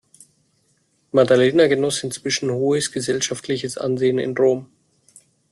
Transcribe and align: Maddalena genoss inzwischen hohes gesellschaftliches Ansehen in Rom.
Maddalena 1.13 1.67
genoss 1.67 2.03
inzwischen 2.03 2.49
hohes 2.49 2.91
gesellschaftliches 2.91 3.77
Ansehen 3.77 4.17
in 4.17 4.35
Rom. 4.35 4.65